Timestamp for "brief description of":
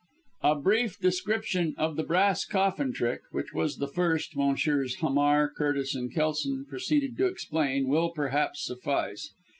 0.55-1.95